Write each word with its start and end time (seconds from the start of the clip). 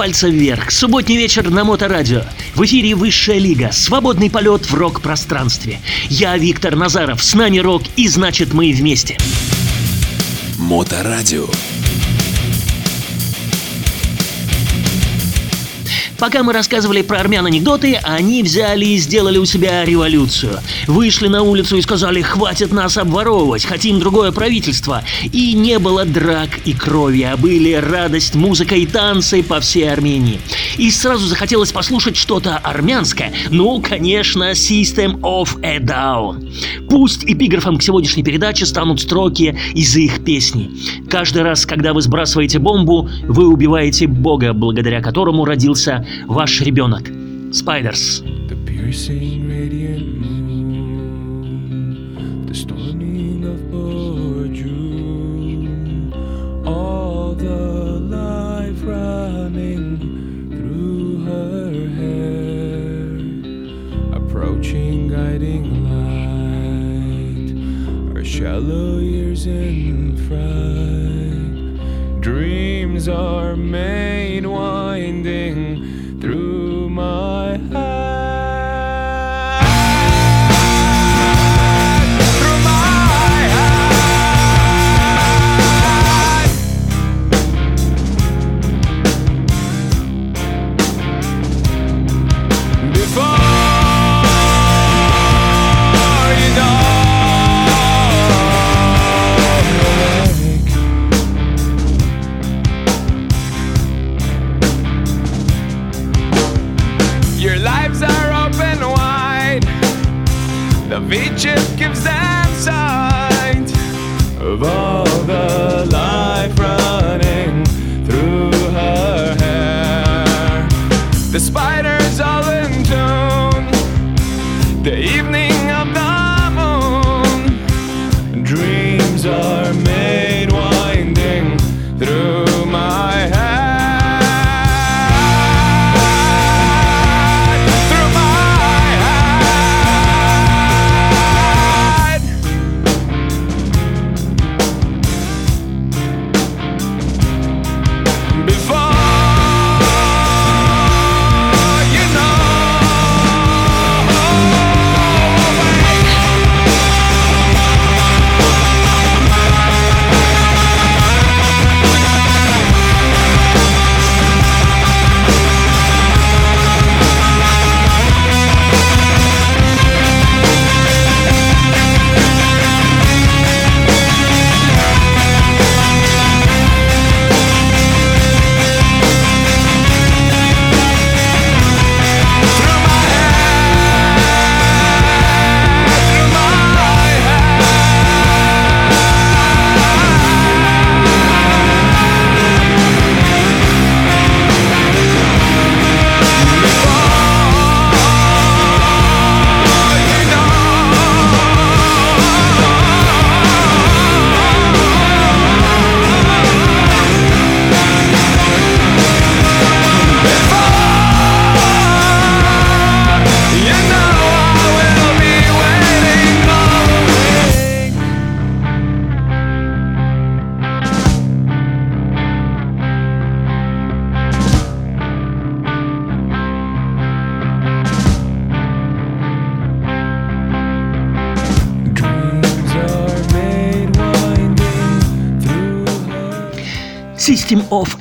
Пальца 0.00 0.30
вверх. 0.30 0.70
Субботний 0.70 1.18
вечер 1.18 1.50
на 1.50 1.62
Моторадио. 1.62 2.22
В 2.54 2.64
эфире 2.64 2.94
Высшая 2.94 3.38
Лига. 3.38 3.70
Свободный 3.70 4.30
полет 4.30 4.62
в 4.62 4.72
рок-пространстве. 4.72 5.78
Я 6.08 6.38
Виктор 6.38 6.74
Назаров. 6.74 7.22
С 7.22 7.34
нами 7.34 7.58
рок 7.58 7.82
и 7.96 8.08
значит 8.08 8.54
мы 8.54 8.72
вместе. 8.72 9.18
Моторадио. 10.56 11.48
Пока 16.20 16.42
мы 16.42 16.52
рассказывали 16.52 17.00
про 17.00 17.20
армян 17.20 17.46
анекдоты, 17.46 17.98
они 18.02 18.42
взяли 18.42 18.84
и 18.84 18.98
сделали 18.98 19.38
у 19.38 19.46
себя 19.46 19.86
революцию. 19.86 20.58
Вышли 20.86 21.28
на 21.28 21.42
улицу 21.42 21.78
и 21.78 21.80
сказали 21.80 22.20
«хватит 22.20 22.72
нас 22.72 22.98
обворовывать, 22.98 23.64
хотим 23.64 23.98
другое 23.98 24.30
правительство». 24.30 25.02
И 25.32 25.54
не 25.54 25.78
было 25.78 26.04
драк 26.04 26.50
и 26.66 26.74
крови, 26.74 27.22
а 27.22 27.38
были 27.38 27.72
радость, 27.72 28.34
музыка 28.34 28.74
и 28.74 28.84
танцы 28.84 29.42
по 29.42 29.60
всей 29.60 29.90
Армении. 29.90 30.40
И 30.76 30.90
сразу 30.90 31.26
захотелось 31.26 31.72
послушать 31.72 32.18
что-то 32.18 32.58
армянское. 32.58 33.32
Ну, 33.48 33.80
конечно, 33.80 34.50
System 34.50 35.20
of 35.20 35.58
a 35.62 35.78
Down. 35.78 36.86
Пусть 36.90 37.24
эпиграфом 37.24 37.78
к 37.78 37.82
сегодняшней 37.82 38.22
передаче 38.22 38.66
станут 38.66 39.00
строки 39.00 39.58
из 39.74 39.96
их 39.96 40.22
песни. 40.22 40.70
Каждый 41.08 41.42
раз, 41.42 41.64
когда 41.64 41.94
вы 41.94 42.02
сбрасываете 42.02 42.58
бомбу, 42.58 43.08
вы 43.26 43.46
убиваете 43.46 44.06
Бога, 44.06 44.52
благодаря 44.52 45.00
которому 45.00 45.46
родился 45.46 46.04
ваш 46.26 46.60
ребенок. 46.60 47.08
Spiders. 47.52 48.22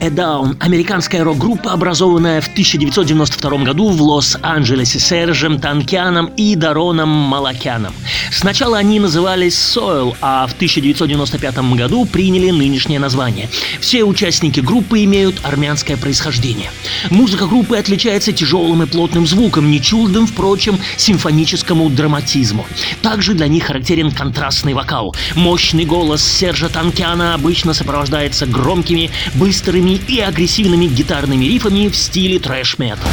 Down– 0.10 0.58
американская 0.60 1.24
рок-группа, 1.24 1.72
образованная 1.72 2.42
в 2.42 2.48
1992 2.48 3.58
году 3.60 3.90
в 3.90 4.02
Лос-Анджелесе 4.02 5.00
Сержем 5.00 5.60
Танкианом 5.60 6.32
и 6.38 6.56
Дароном 6.56 7.10
Малакяном. 7.10 7.94
Сначала 8.32 8.78
они 8.78 9.00
назывались 9.00 9.56
Soil, 9.56 10.16
а 10.22 10.48
в 10.48 10.54
1995 10.54 11.58
году 11.76 12.06
приняли 12.06 12.50
нынешнее 12.50 13.00
название. 13.00 13.50
Все 13.80 14.04
участники 14.04 14.60
группы 14.60 15.04
имеют 15.04 15.36
армянское 15.44 15.98
происхождение. 15.98 16.72
Музыка 17.10 17.46
группы 17.46 17.78
отличается 17.78 18.32
тяжелым 18.32 18.84
и 18.84 18.86
плотным 18.86 19.28
звуком, 19.28 19.70
не 19.70 19.82
чуждым, 19.82 20.28
впрочем, 20.28 20.80
симфоническому 20.98 21.90
драматизму. 21.90 22.66
Также 23.02 23.34
для 23.34 23.48
них 23.48 23.66
характерен 23.66 24.12
контрастный 24.12 24.74
вокал. 24.74 25.16
Мощный 25.36 25.86
голос 25.86 26.24
Сержа 26.24 26.70
Танкиана 26.70 27.34
обычно 27.34 27.74
сопровождается 27.74 28.46
громкими, 28.46 29.10
быстрыми 29.36 29.99
и 30.08 30.20
агрессивными 30.20 30.86
гитарными 30.86 31.46
рифами 31.46 31.88
в 31.88 31.96
стиле 31.96 32.40
трэш-метал. 32.40 33.10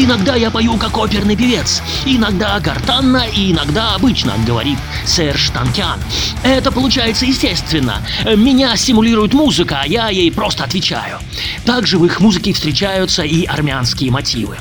Иногда 0.00 0.36
я 0.36 0.48
пою 0.48 0.76
как 0.76 0.96
оперный 0.96 1.34
певец, 1.34 1.82
иногда 2.06 2.60
гортанно 2.60 3.24
и 3.34 3.50
иногда 3.50 3.96
обычно, 3.96 4.34
говорит 4.46 4.78
Серж 5.04 5.50
Танкян. 5.50 5.98
Это 6.44 6.70
получается 6.70 7.26
естественно. 7.26 8.00
Меня 8.24 8.76
стимулирует 8.76 9.34
музыка, 9.34 9.80
а 9.82 9.86
я 9.88 10.08
ей 10.08 10.30
просто 10.30 10.62
отвечаю. 10.62 11.18
Также 11.64 11.98
в 11.98 12.04
их 12.04 12.20
музыке 12.20 12.52
встречаются 12.52 13.24
и 13.24 13.44
армянские 13.44 14.12
мотивы. 14.12 14.56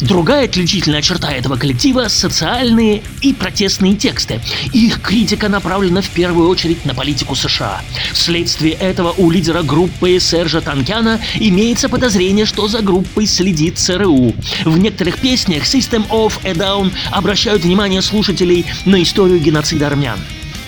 Другая 0.00 0.44
отличительная 0.44 1.02
черта 1.02 1.32
этого 1.32 1.56
коллектива– 1.56 2.06
социальные 2.08 3.02
и 3.22 3.32
протестные 3.32 3.96
тексты. 3.96 4.40
Их 4.72 5.02
критика 5.02 5.48
направлена 5.48 6.00
в 6.00 6.08
первую 6.10 6.48
очередь 6.48 6.84
на 6.84 6.94
политику 6.94 7.34
США. 7.34 7.80
Вследствие 8.12 8.74
этого 8.74 9.14
у 9.18 9.30
лидера 9.32 9.62
группы 9.62 10.20
Сержа 10.20 10.60
Танкяна 10.60 11.18
имеется 11.40 11.88
подозрение, 11.88 12.46
что 12.46 12.68
за 12.68 12.82
группой 12.82 13.26
следит 13.26 13.78
ЦРУ. 13.78 14.32
В 14.64 14.76
некоторых 14.78 15.18
песнях 15.18 15.64
System 15.64 16.08
of 16.08 16.34
a 16.44 16.52
Down 16.52 16.92
обращают 17.10 17.62
внимание 17.62 18.02
слушателей 18.02 18.66
на 18.84 19.02
историю 19.02 19.40
геноцида 19.40 19.86
армян. 19.86 20.18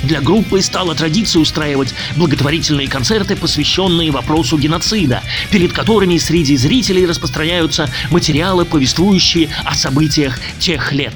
Для 0.03 0.21
группы 0.21 0.61
стало 0.63 0.95
традицией 0.95 1.43
устраивать 1.43 1.95
благотворительные 2.17 2.89
концерты, 2.89 3.37
посвященные 3.37 4.11
вопросу 4.11 4.59
геноцида, 4.59 5.23
перед 5.51 5.73
которыми 5.73 6.19
среди 6.19 6.57
зрителей 6.57 7.07
распространяются 7.07 7.89
материалы, 8.11 8.65
повествующие 8.65 9.49
о 9.65 9.75
событиях 9.75 10.41
тех 10.59 10.93
лет. 10.93 11.15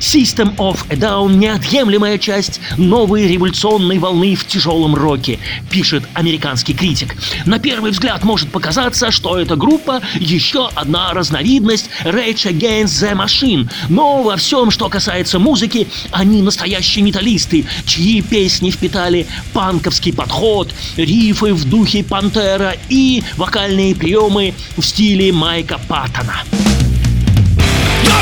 System 0.00 0.56
of 0.56 0.84
a 0.90 0.96
Down– 0.96 1.34
неотъемлемая 1.36 2.18
часть 2.18 2.60
новой 2.76 3.26
революционной 3.26 3.98
волны 3.98 4.34
в 4.34 4.46
тяжелом 4.46 4.94
роке, 4.94 5.38
пишет 5.70 6.04
американский 6.14 6.74
критик. 6.74 7.16
На 7.44 7.58
первый 7.58 7.90
взгляд 7.90 8.24
может 8.24 8.50
показаться, 8.50 9.10
что 9.10 9.38
эта 9.38 9.56
группа 9.56 10.00
еще 10.14 10.68
одна 10.74 11.12
разновидность 11.12 11.90
Rage 12.04 12.52
Against 12.52 12.86
the 12.86 13.12
Machine, 13.16 13.68
но 13.88 14.22
во 14.22 14.36
всем, 14.36 14.70
что 14.70 14.88
касается 14.88 15.38
музыки, 15.38 15.86
они 16.10 16.42
настоящие 16.42 17.04
металлисты, 17.04 17.66
чьи 17.86 18.22
песни 18.22 18.70
впитали 18.70 19.26
панковский 19.52 20.12
подход, 20.12 20.72
рифы 20.96 21.54
в 21.54 21.64
духе 21.64 22.02
Пантера 22.02 22.74
и 22.88 23.22
вокальные 23.36 23.94
приемы 23.94 24.54
в 24.76 24.82
стиле 24.82 25.32
Майка 25.32 25.78
Паттона. 25.88 26.42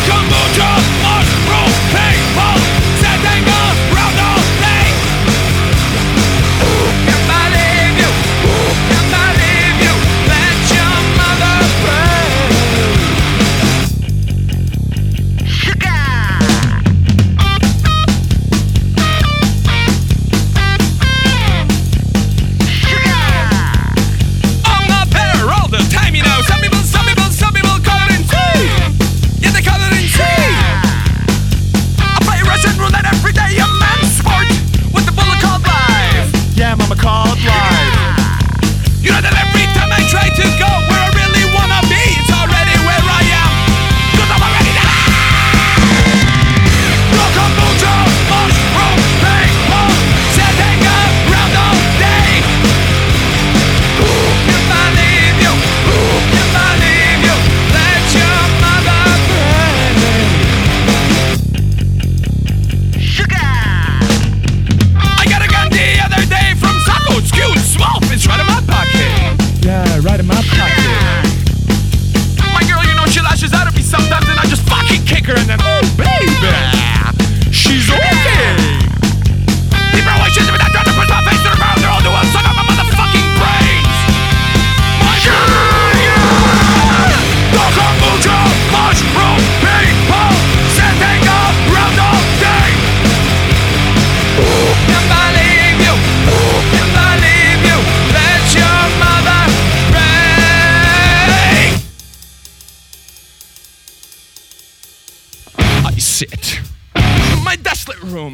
jump 0.06 0.28
job 0.52 0.82
must 1.02 1.32
roll 1.48 1.72
paper 1.92 2.73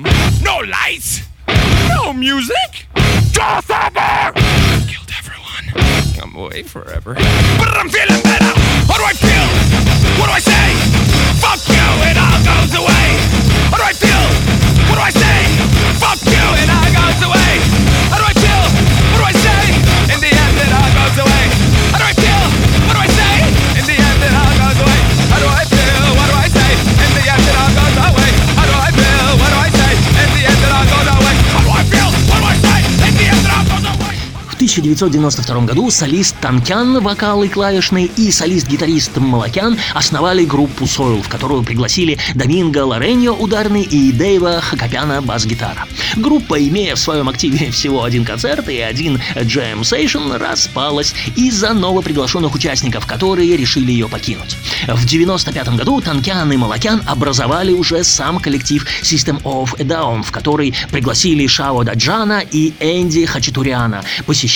room. 0.03 0.15
No 0.43 0.59
lights. 0.67 1.23
No 1.89 2.13
music. 2.13 2.87
Just 3.33 3.67
summer. 3.67 4.33
Killed 4.89 5.11
everyone. 5.19 5.67
I'm 6.23 6.35
away 6.37 6.63
forever. 6.63 7.15
But 7.15 7.69
I'm 7.77 7.89
feeling 7.89 8.23
better. 8.23 8.53
How 8.89 8.97
do 8.99 9.05
I 9.05 9.15
feel? 9.15 9.47
What 10.19 10.27
do 10.27 10.33
I 10.33 10.43
say? 10.43 10.67
Fuck 11.41 11.63
you, 11.69 11.87
it 12.11 12.17
all 12.17 12.41
goes 12.45 12.73
away. 12.77 13.07
How 13.73 13.79
do 13.79 13.85
I 13.85 13.95
feel? 13.95 14.25
What 14.89 14.97
do 14.97 15.03
I 15.03 15.11
say? 15.11 15.39
Fuck 16.03 16.21
you, 16.29 16.45
it 16.61 16.69
all 16.69 16.91
goes 16.93 17.21
away. 17.25 17.53
How 18.11 18.19
do 18.21 18.27
I 18.29 18.35
feel? 18.37 18.65
What 19.15 19.21
do 19.23 19.27
I 19.31 19.37
say? 19.37 19.63
In 20.13 20.19
the 20.21 20.31
end, 20.31 20.57
it 20.61 20.73
all 20.77 20.91
goes 20.99 21.17
away. 21.25 21.45
How 21.93 21.99
do 21.99 22.07
I 22.11 22.15
feel? 22.15 22.45
What 22.87 22.95
do 22.97 23.01
I 23.01 23.11
say? 23.11 23.35
In 23.81 23.85
the 23.87 23.97
end, 23.97 24.21
it 24.29 24.35
all 24.35 24.55
goes 24.61 24.79
away. 24.83 25.01
How 25.33 25.39
do 25.41 25.49
I 25.49 25.70
1992 34.71 35.61
году 35.63 35.91
солист 35.91 36.37
Танкян, 36.41 37.01
вокал 37.01 37.43
и 37.43 37.49
клавишный, 37.49 38.05
и 38.17 38.31
солист-гитарист 38.31 39.17
Малакян 39.17 39.77
основали 39.95 40.45
группу 40.45 40.85
Soil, 40.85 41.23
в 41.23 41.29
которую 41.29 41.65
пригласили 41.65 42.19
Доминго 42.35 42.85
Лореньо 42.85 43.33
ударный 43.33 43.83
и 43.83 44.13
Дэйва 44.13 44.61
Хакопяна 44.61 45.23
бас-гитара. 45.23 45.89
Группа, 46.17 46.61
имея 46.61 46.95
в 46.95 47.01
своем 47.01 47.29
активе 47.29 47.73
всего 47.73 48.05
один 48.05 48.25
концерт 48.25 48.69
и 48.69 48.79
один 48.79 49.21
джем 49.41 49.83
сейшн, 49.83 50.33
распалась 50.35 51.15
из-за 51.35 51.73
новоприглашенных 51.73 52.55
участников, 52.55 53.07
которые 53.07 53.57
решили 53.57 53.91
ее 53.91 54.09
покинуть. 54.09 54.57
В 54.83 55.05
1995 55.05 55.69
году 55.77 56.01
Танкян 56.01 56.53
и 56.53 56.57
Малакян 56.57 57.03
образовали 57.07 57.73
уже 57.73 58.05
сам 58.05 58.39
коллектив 58.39 58.87
System 59.03 59.43
of 59.43 59.75
a 59.81 59.85
Down, 59.85 60.23
в 60.23 60.31
который 60.31 60.75
пригласили 60.93 61.47
Шао 61.49 61.83
Даджана 61.83 62.43
и 62.53 62.73
Энди 62.79 63.27
Хачатуряна, 63.27 64.05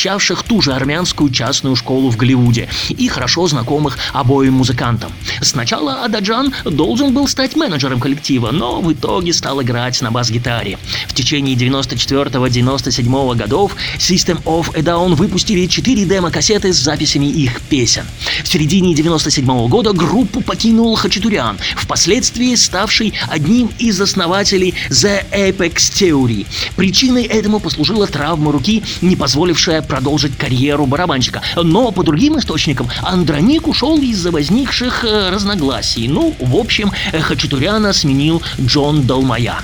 посещавших 0.05 0.43
ту 0.43 0.61
же 0.61 0.75
армянскую 0.75 1.31
частную 1.31 1.77
школу 1.77 2.11
в 2.11 2.19
Голливуде 2.19 2.69
и 2.91 3.09
хорошо 3.09 3.47
знакомых 3.47 3.99
обоим 4.13 4.53
музыкантам. 4.55 5.11
Сначала 5.41 6.05
Ададжан 6.05 6.53
должен 6.67 7.15
был 7.15 7.27
стать 7.27 7.57
менеджером 7.57 8.01
коллектива, 8.01 8.51
но 8.51 8.83
в 8.83 8.93
итоге 8.93 9.33
стал 9.33 9.63
играть 9.63 10.03
на 10.03 10.11
бас-гитаре. 10.11 10.79
В 11.09 11.15
течение 11.15 11.57
94-97 11.57 13.35
годов 13.35 13.77
System 13.99 14.43
of 14.45 14.77
a 14.77 14.83
Down 14.83 15.15
выпустили 15.15 15.65
4 15.67 16.05
демо-кассеты 16.05 16.75
с 16.75 16.77
записями 16.77 17.27
их 17.27 17.63
песен. 17.63 18.05
В 18.43 18.49
середине 18.49 18.95
97 18.95 19.69
года 19.69 19.95
группу 19.95 20.43
покинул 20.43 20.97
Хачатурян, 20.97 21.57
впоследствии 21.77 22.55
ставший 22.57 23.15
одним 23.31 23.71
из 23.79 23.99
основателей 23.99 24.75
The 24.91 25.25
Apex 25.33 25.77
Theory. 25.77 26.47
Причиной 26.77 27.23
этому 27.23 27.59
послужила 27.59 28.07
травма 28.07 28.53
руки, 28.53 28.83
не 29.01 29.17
позволившая 29.17 29.81
продолжить 29.95 30.37
карьеру 30.37 30.87
барабанщика. 30.87 31.41
Но 31.55 31.93
по 31.93 32.03
другим 32.03 32.37
источникам 32.37 32.89
Андроник 33.03 33.69
ушел 33.69 33.97
из-за 33.97 34.33
возникших 34.33 35.05
э, 35.05 35.31
разногласий. 35.31 36.09
Ну, 36.09 36.35
в 36.41 36.57
общем, 36.57 36.91
э, 37.13 37.21
Хачатуряна 37.21 37.93
сменил 37.93 38.43
Джон 38.61 39.03
Далмаян. 39.03 39.63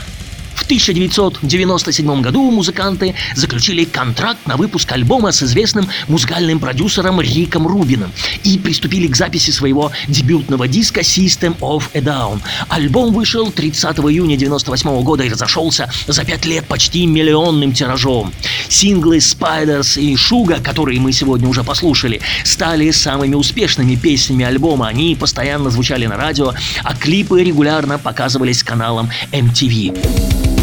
В 0.70 0.72
1997 0.72 2.22
году 2.22 2.48
музыканты 2.48 3.16
заключили 3.34 3.82
контракт 3.82 4.46
на 4.46 4.56
выпуск 4.56 4.92
альбома 4.92 5.32
с 5.32 5.42
известным 5.42 5.88
музыкальным 6.06 6.60
продюсером 6.60 7.20
Риком 7.20 7.66
Рубином 7.66 8.12
и 8.44 8.56
приступили 8.56 9.08
к 9.08 9.16
записи 9.16 9.50
своего 9.50 9.90
дебютного 10.06 10.68
диска 10.68 11.00
System 11.00 11.58
of 11.58 11.82
a 11.94 11.98
Down. 11.98 12.40
Альбом 12.68 13.12
вышел 13.12 13.50
30 13.50 13.82
июня 13.98 14.36
1998 14.36 15.02
года 15.02 15.24
и 15.24 15.28
разошелся 15.28 15.90
за 16.06 16.24
пять 16.24 16.44
лет 16.44 16.64
почти 16.66 17.04
миллионным 17.04 17.72
тиражом. 17.72 18.32
Синглы 18.68 19.16
Spiders 19.16 20.00
и 20.00 20.14
Шуга, 20.14 20.60
которые 20.62 21.00
мы 21.00 21.10
сегодня 21.10 21.48
уже 21.48 21.64
послушали, 21.64 22.20
стали 22.44 22.92
самыми 22.92 23.34
успешными 23.34 23.96
песнями 23.96 24.44
альбома. 24.44 24.86
Они 24.86 25.16
постоянно 25.16 25.70
звучали 25.70 26.06
на 26.06 26.16
радио, 26.16 26.54
а 26.84 26.94
клипы 26.94 27.42
регулярно 27.42 27.98
показывались 27.98 28.62
каналом 28.62 29.10
MTV. 29.32 30.59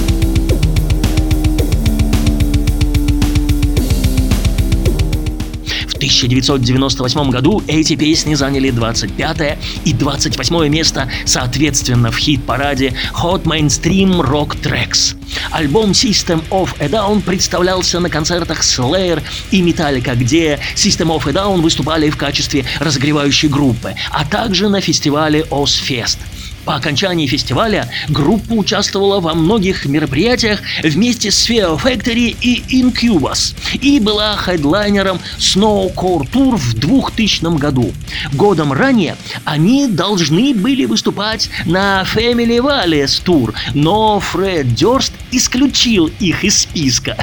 1998 6.08 7.30
году 7.30 7.62
эти 7.68 7.96
песни 7.96 8.34
заняли 8.34 8.72
25 8.72 9.58
и 9.86 9.94
28 9.94 10.68
место 10.70 11.10
соответственно 11.26 12.12
в 12.12 12.18
хит-параде 12.18 12.94
Hot 13.14 13.44
Mainstream 13.44 14.22
Rock 14.22 14.58
Tracks. 14.62 15.16
Альбом 15.52 15.92
System 15.92 16.42
of 16.50 16.70
a 16.80 16.88
Down 16.88 17.22
представлялся 17.22 18.00
на 18.00 18.10
концертах 18.10 18.62
Slayer 18.62 19.22
и 19.52 19.62
Metallica, 19.62 20.16
где 20.16 20.60
System 20.76 21.16
of 21.18 21.28
a 21.28 21.34
Down 21.34 21.62
выступали 21.62 22.10
в 22.10 22.18
качестве 22.18 22.66
разогревающей 22.80 23.50
группы, 23.50 23.96
а 24.12 24.26
также 24.26 24.70
на 24.70 24.82
фестивале 24.82 25.42
Ozfest– 25.50 26.18
по 26.68 26.76
окончании 26.76 27.28
фестиваля 27.28 27.90
группа 28.10 28.52
участвовала 28.52 29.22
во 29.22 29.34
многих 29.34 29.86
мероприятиях 29.86 30.60
вместе 30.84 31.32
с 31.32 31.50
Fear 31.50 31.82
Factory 31.82 32.36
и 32.42 32.62
Incubus 32.82 33.56
и 33.82 34.02
была 34.02 34.36
хедлайнером 34.36 35.22
Snowcore 35.40 36.30
Tour 36.30 36.58
в 36.58 36.74
2000 36.74 37.58
году. 37.58 37.94
Годом 38.34 38.74
ранее 38.74 39.16
они 39.46 39.88
должны 39.88 40.54
были 40.54 40.84
выступать 40.84 41.50
на 41.66 42.04
Family 42.04 42.58
Valleys 42.58 43.24
Tour, 43.24 43.54
но 43.74 44.20
Фред 44.20 44.76
Дёрст 44.76 45.14
исключил 45.32 46.12
их 46.20 46.44
из 46.44 46.64
списка, 46.64 47.16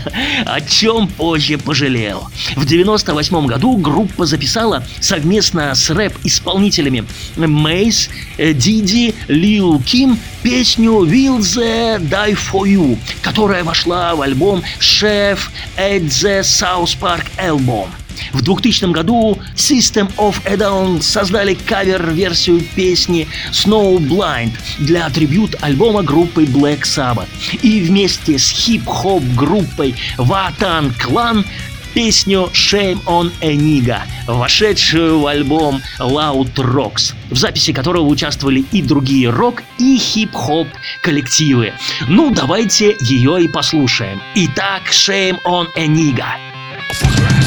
о 0.47 0.63
чем 0.63 1.07
позже 1.07 1.59
пожалел. 1.59 2.29
В 2.57 2.65
98 2.65 3.47
году 3.47 3.77
группа 3.77 4.25
записала 4.25 4.87
совместно 5.01 5.75
с 5.75 5.91
рэп-исполнителями 5.91 7.05
Мейс, 7.37 8.09
Диди, 8.39 9.15
Лил 9.35 9.81
Ким 9.81 10.19
песню 10.43 11.05
Will 11.05 11.41
the 11.41 11.99
Die 11.99 12.39
For 12.39 12.63
You, 12.63 12.97
которая 13.21 13.65
вошла 13.65 14.15
в 14.15 14.23
альбом 14.23 14.63
Chef 14.79 15.39
at 15.77 16.03
the 16.03 16.41
South 16.43 16.97
Park 17.01 17.27
Album. 17.39 17.89
В 18.33 18.43
2000 18.43 18.93
году 18.93 19.39
System 19.57 20.09
of 20.17 20.37
a 20.47 20.55
Down 20.55 21.03
создали 21.03 21.55
кавер-версию 21.55 22.63
песни 22.77 23.27
Snow 23.51 23.99
Blind 23.99 24.53
для 24.79 25.09
трибют 25.11 25.57
альбома 25.61 26.03
группы 26.03 26.45
Black 26.45 26.83
Sabbath. 26.83 27.27
И 27.63 27.81
вместе 27.81 28.39
с 28.39 28.51
хип-хоп 28.51 29.23
группой 29.35 29.97
Ватан 30.17 30.93
Клан 31.01 31.45
песню 31.95 32.51
Shame 32.53 33.03
on 33.05 33.33
Eniga, 33.41 34.01
вошедшую 34.27 35.21
в 35.21 35.27
альбом 35.27 35.81
Loud 35.99 36.55
Rocks, 36.57 37.15
в 37.31 37.39
записи 37.39 37.73
которого 37.73 38.07
участвовали 38.07 38.65
и 38.73 38.83
другие 38.83 39.31
рок 39.31 39.63
и 39.79 39.97
хип-хоп 39.97 40.69
коллективы. 41.03 41.73
Ну, 42.09 42.31
давайте 42.31 42.97
ее 43.01 43.43
и 43.43 43.49
послушаем. 43.49 44.21
Итак, 44.35 44.83
Shame 44.91 45.39
on 45.47 45.69
Eniga. 45.77 46.27
once 47.03 47.44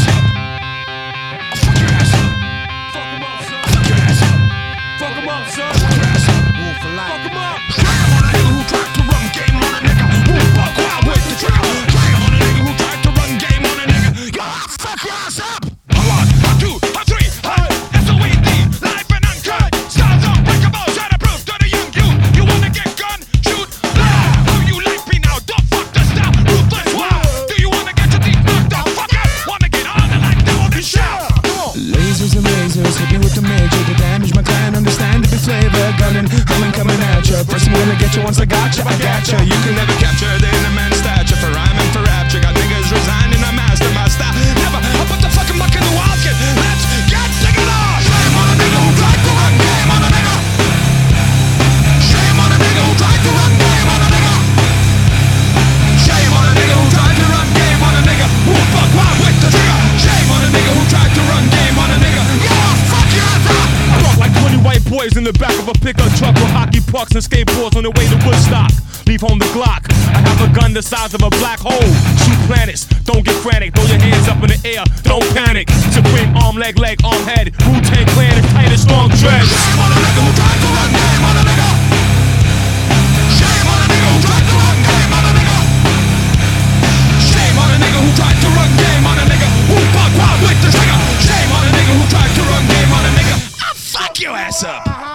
pucks 66.97 67.13
and 67.13 67.21
skateboards 67.21 67.77
on 67.77 67.85
the 67.85 67.93
way 67.93 68.09
to 68.09 68.17
Woodstock. 68.25 68.73
Leave 69.05 69.21
home 69.21 69.37
the 69.37 69.45
Glock. 69.53 69.85
I 70.17 70.17
have 70.17 70.41
a 70.41 70.49
gun 70.49 70.73
the 70.73 70.81
size 70.81 71.13
of 71.13 71.21
a 71.21 71.29
black 71.37 71.61
hole. 71.61 71.85
Shoot 72.25 72.41
planets. 72.49 72.89
Don't 73.05 73.21
get 73.21 73.37
frantic. 73.45 73.77
Throw 73.77 73.85
your 73.85 74.01
hands 74.01 74.25
up 74.25 74.41
in 74.41 74.49
the 74.49 74.57
air. 74.65 74.81
Don't 75.05 75.21
panic. 75.37 75.69
Supreme 75.93 76.33
arm, 76.41 76.57
leg, 76.57 76.81
leg, 76.81 76.97
arm, 77.05 77.21
head. 77.29 77.53
Wu 77.69 77.77
Tang 77.85 78.01
Clan 78.17 78.33
is 78.33 78.49
tight 78.49 78.73
as 78.73 78.81
long 78.89 79.13
dreads. 79.13 79.45
Shame 79.45 79.77
on 79.77 79.93
a 79.93 79.97
nigga 80.01 80.21
who 80.25 80.31
tried 80.33 80.57
to 80.57 80.69
run 80.73 80.89
game 80.89 81.21
on 81.21 81.35
a 81.37 81.43
nigga. 81.45 81.69
Shame 83.37 83.67
on 83.69 83.77
a 83.77 83.87
nigga 83.93 84.07
who 84.09 84.17
tried 84.25 84.45
to 84.49 84.57
run 84.57 84.77
game 84.89 85.13
on 85.13 85.23
a 85.29 85.31
nigga. 85.37 85.57
Shame 87.29 87.57
on 87.61 87.69
a 87.69 87.77
nigga 87.77 87.99
who 88.01 88.09
tried 88.17 88.37
to 88.41 88.49
run 88.57 88.71
game 88.73 89.05
on 89.05 89.17
a 89.21 89.25
nigga. 89.29 89.49
Who 89.69 89.77
fuck 89.93 90.11
wild 90.17 90.39
with 90.49 90.59
the 90.65 90.69
trigger. 90.73 90.99
Shame 91.21 91.51
on 91.53 91.61
a 91.61 91.71
nigga 91.77 91.93
who 91.93 92.03
tried 92.09 92.33
to 92.33 92.41
run 92.41 92.63
game 92.65 92.89
on 92.89 93.03
a 93.05 93.11
nigga. 93.13 93.35
I'll 93.61 93.77
fuck 93.77 94.17
your 94.17 94.33
ass 94.33 94.65
up. 94.65 95.06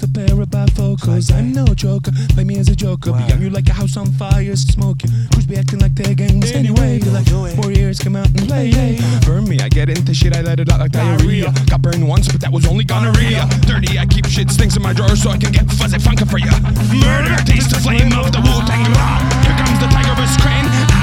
With 0.00 0.10
a 0.10 0.12
pair 0.12 0.40
of 0.40 0.48
bifocals. 0.48 1.32
I'm 1.32 1.52
no 1.52 1.64
joker, 1.74 2.10
play 2.30 2.44
me 2.44 2.58
as 2.58 2.68
a 2.68 2.76
joker. 2.76 3.12
Beyond 3.12 3.42
you 3.42 3.50
like 3.50 3.68
a 3.68 3.72
house 3.72 3.96
on 3.96 4.06
fire, 4.12 4.54
smoking. 4.56 5.10
Who's 5.34 5.46
be 5.46 5.56
acting 5.56 5.80
like 5.80 5.94
their 5.94 6.14
gangs 6.14 6.52
anyway? 6.52 6.98
Be 6.98 7.10
like, 7.10 7.26
warriors 7.56 7.98
come 7.98 8.16
out 8.16 8.28
and 8.28 8.48
play. 8.48 8.98
Burn 9.24 9.48
me, 9.48 9.58
I 9.60 9.68
get 9.68 9.88
into 9.88 10.12
shit, 10.14 10.36
I 10.36 10.42
let 10.42 10.60
it 10.60 10.70
out 10.70 10.80
like 10.80 10.92
diarrhea. 10.92 11.52
Got 11.66 11.82
burned 11.82 12.06
once, 12.06 12.28
but 12.30 12.40
that 12.40 12.52
was 12.52 12.66
only 12.66 12.84
gonorrhea. 12.84 13.48
Dirty, 13.62 13.98
I 13.98 14.06
keep 14.06 14.26
shit 14.26 14.50
stinks 14.50 14.76
in 14.76 14.82
my 14.82 14.92
drawer 14.92 15.16
so 15.16 15.30
I 15.30 15.38
can 15.38 15.52
get 15.52 15.70
fuzzy 15.70 15.98
funkin' 15.98 16.28
for 16.30 16.38
ya. 16.38 16.52
Murder, 17.00 17.36
taste 17.44 17.70
the 17.70 17.80
flame 17.80 18.12
of 18.12 18.32
the 18.32 18.40
Wu 18.40 18.54
Tang 18.66 18.84
Here 18.84 19.56
comes 19.56 19.78
the 19.80 19.88
tiger's 19.88 20.36
crane. 20.42 20.95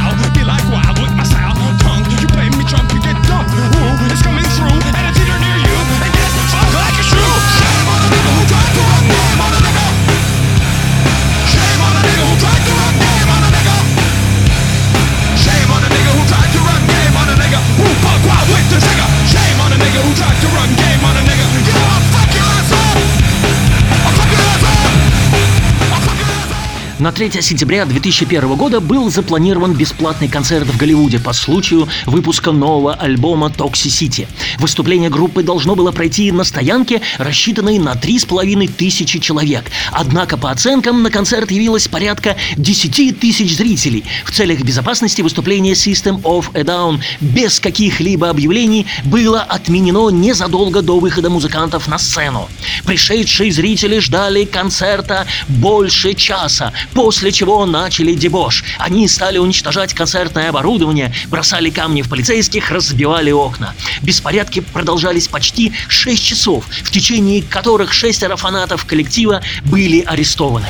На 27.03 27.11
3 27.11 27.41
сентября 27.41 27.83
2001 27.83 28.55
года 28.55 28.79
был 28.79 29.11
запланирован 29.11 29.73
бесплатный 29.73 30.29
концерт 30.29 30.65
в 30.65 30.77
Голливуде 30.77 31.19
по 31.19 31.33
случаю 31.33 31.89
выпуска 32.05 32.53
нового 32.53 32.93
альбома 32.93 33.47
Toxicity. 33.47 34.25
Выступление 34.57 35.09
группы 35.09 35.43
должно 35.43 35.75
было 35.75 35.91
пройти 35.91 36.31
на 36.31 36.45
стоянке, 36.45 37.01
рассчитанной 37.17 37.77
на 37.77 37.95
3,5 37.95 38.71
тысячи 38.77 39.19
человек. 39.19 39.65
Однако, 39.91 40.37
по 40.37 40.49
оценкам, 40.49 41.03
на 41.03 41.09
концерт 41.11 41.51
явилось 41.51 41.89
порядка 41.89 42.37
10 42.55 43.19
тысяч 43.19 43.57
зрителей. 43.57 44.05
В 44.23 44.31
целях 44.31 44.61
безопасности 44.61 45.21
выступление 45.21 45.73
System 45.73 46.21
of 46.21 46.51
a 46.53 46.61
Down 46.61 47.01
без 47.19 47.59
каких-либо 47.59 48.29
объявлений 48.29 48.85
было 49.03 49.41
отменено 49.41 50.09
незадолго 50.09 50.81
до 50.81 50.99
выхода 50.99 51.29
музыкантов 51.29 51.89
на 51.89 51.97
сцену. 51.97 52.47
Пришедшие 52.85 53.51
зрители 53.51 53.99
ждали 53.99 54.45
концерта 54.45 55.27
больше 55.49 56.13
часа, 56.13 56.71
после 56.93 57.31
чего 57.31 57.65
начали 57.65 58.13
дебош. 58.13 58.63
Они 58.77 59.07
стали 59.07 59.37
уничтожать 59.37 59.93
концертное 59.93 60.49
оборудование, 60.49 61.13
бросали 61.27 61.69
камни 61.69 62.01
в 62.01 62.09
полицейских, 62.09 62.71
разбивали 62.71 63.31
окна. 63.31 63.73
Беспорядки 64.01 64.59
продолжались 64.61 65.27
почти 65.27 65.73
6 65.87 66.23
часов, 66.23 66.65
в 66.83 66.91
течение 66.91 67.41
которых 67.41 67.93
шестеро 67.93 68.35
фанатов 68.35 68.85
коллектива 68.85 69.41
были 69.65 70.01
арестованы. 70.01 70.67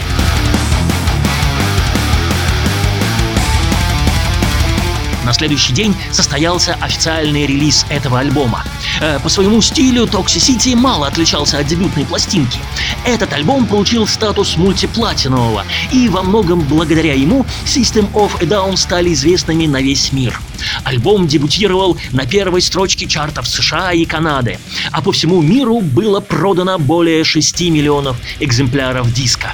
На 5.25 5.34
следующий 5.34 5.74
день 5.74 5.96
состоялся 6.12 6.77
официальный 6.82 7.46
релиз 7.46 7.86
этого 7.89 8.20
альбома. 8.20 8.63
Э, 9.02 9.20
по 9.20 9.30
своему 9.30 9.62
стилю 9.62 10.06
Toxicity 10.06 10.76
мало 10.76 11.08
отличался 11.08 11.60
от 11.60 11.68
дебютной 11.68 12.06
пластинки. 12.06 12.60
Этот 13.06 13.34
альбом 13.34 13.66
получил 13.66 14.08
статус 14.08 14.58
мультиплатинового, 14.58 15.66
и 15.92 16.10
во 16.10 16.24
многом 16.24 16.62
благодаря 16.62 17.14
ему 17.14 17.46
System 17.66 18.12
of 18.14 18.32
a 18.42 18.46
Down 18.46 18.78
стали 18.78 19.14
известными 19.14 19.66
на 19.66 19.82
весь 19.82 20.12
мир. 20.12 20.40
Альбом 20.84 21.28
дебютировал 21.28 21.98
на 22.12 22.26
первой 22.26 22.62
строчке 22.62 23.06
чартов 23.06 23.48
США 23.48 23.92
и 23.94 24.06
Канады, 24.06 24.60
а 24.92 25.02
по 25.02 25.12
всему 25.12 25.42
миру 25.42 25.82
было 25.82 26.20
продано 26.20 26.78
более 26.80 27.24
6 27.24 27.62
миллионов 27.62 28.18
экземпляров 28.40 29.12
диска. 29.14 29.54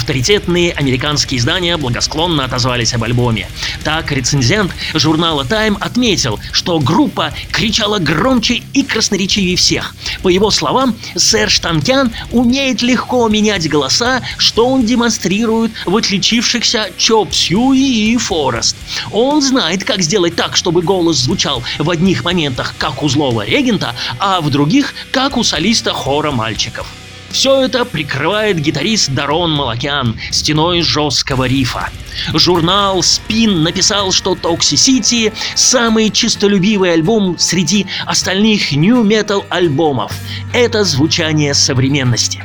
Авторитетные 0.00 0.72
американские 0.72 1.38
издания 1.38 1.76
благосклонно 1.76 2.44
отозвались 2.46 2.94
об 2.94 3.04
альбоме. 3.04 3.50
Так, 3.84 4.10
рецензент 4.12 4.72
журнала 4.94 5.42
Time 5.42 5.76
отметил, 5.78 6.40
что 6.52 6.78
группа 6.78 7.34
кричала 7.52 7.98
громче 7.98 8.62
и 8.72 8.82
красноречивее 8.82 9.56
всех. 9.56 9.94
По 10.22 10.28
его 10.28 10.50
словам, 10.50 10.96
сэр 11.16 11.50
Штанкян 11.50 12.12
умеет 12.30 12.80
легко 12.80 13.28
менять 13.28 13.68
голоса, 13.68 14.22
что 14.38 14.68
он 14.68 14.86
демонстрирует 14.86 15.70
в 15.84 15.94
отличившихся 15.94 16.92
Чоп 16.96 17.34
Сьюи 17.34 18.14
и 18.14 18.16
Форест. 18.16 18.76
Он 19.12 19.42
знает, 19.42 19.84
как 19.84 20.00
сделать 20.00 20.34
так, 20.34 20.56
чтобы 20.56 20.80
голос 20.80 21.18
звучал 21.18 21.62
в 21.78 21.90
одних 21.90 22.24
моментах, 22.24 22.74
как 22.78 23.02
у 23.02 23.08
злого 23.10 23.44
регента, 23.44 23.94
а 24.18 24.40
в 24.40 24.48
других, 24.48 24.94
как 25.12 25.36
у 25.36 25.44
солиста 25.44 25.92
хора 25.92 26.30
мальчиков. 26.30 26.86
Все 27.30 27.62
это 27.62 27.84
прикрывает 27.84 28.58
гитарист 28.58 29.10
Дарон 29.14 29.52
Малакян 29.52 30.18
стеной 30.30 30.82
жесткого 30.82 31.44
рифа. 31.44 31.88
Журнал 32.34 33.00
Spin 33.00 33.60
написал, 33.60 34.12
что 34.12 34.34
Toxicity– 34.34 35.32
самый 35.54 36.10
чистолюбивый 36.10 36.92
альбом 36.92 37.38
среди 37.38 37.86
остальных 38.04 38.72
New 38.72 39.04
Metal 39.04 39.44
альбомов. 39.48 40.12
Это 40.52 40.84
звучание 40.84 41.54
современности. 41.54 42.42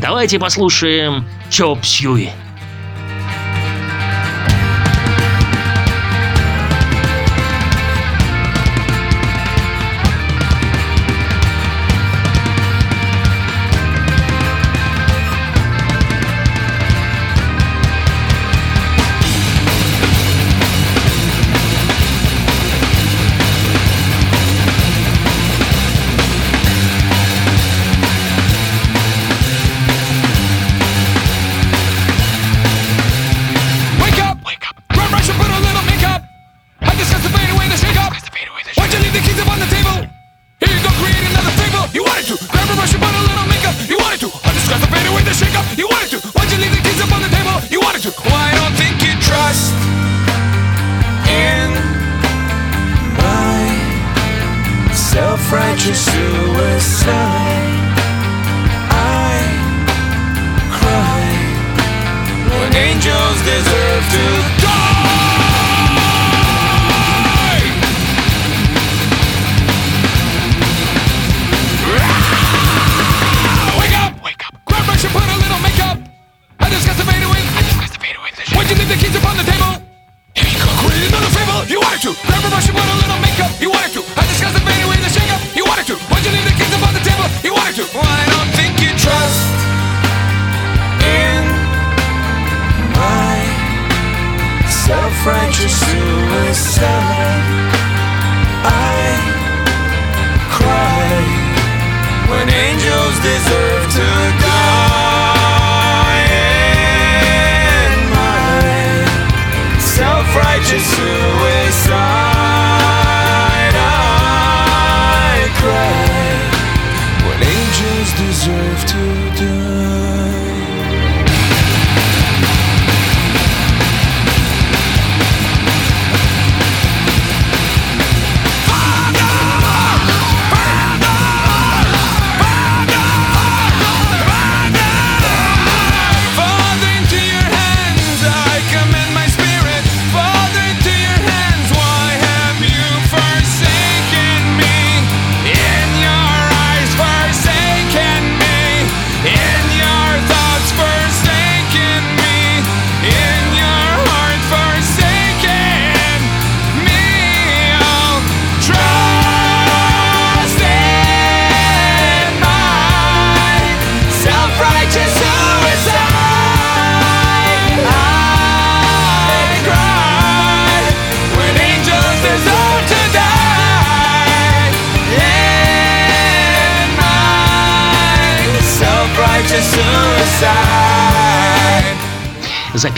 Давайте 0.00 0.38
послушаем 0.38 1.26
Чоп 1.50 1.84
Сьюи. 1.84 2.30